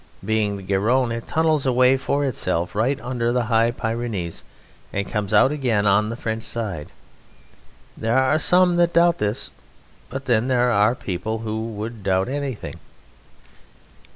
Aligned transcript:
Being 0.25 0.57
the 0.57 0.63
Garonne 0.63 1.11
it 1.11 1.27
tunnels 1.27 1.67
a 1.67 1.71
way 1.71 1.95
for 1.95 2.25
itself 2.25 2.73
right 2.73 2.99
under 3.01 3.31
the 3.31 3.43
High 3.43 3.69
Pyrenees 3.69 4.41
and 4.91 5.07
comes 5.07 5.31
out 5.31 5.51
again 5.51 5.85
on 5.85 6.09
the 6.09 6.15
French 6.17 6.41
side. 6.41 6.87
There 7.95 8.17
are 8.17 8.39
some 8.39 8.77
that 8.77 8.93
doubt 8.93 9.19
this, 9.19 9.51
but 10.09 10.25
then 10.25 10.47
there 10.47 10.71
are 10.71 10.95
people 10.95 11.41
who 11.45 11.67
would 11.73 12.01
doubt 12.01 12.29
anything. 12.29 12.79